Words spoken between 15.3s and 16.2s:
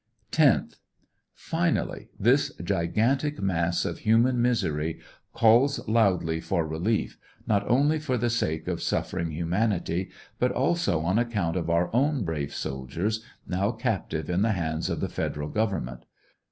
eral Government.